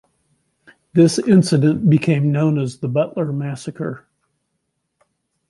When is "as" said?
2.57-2.79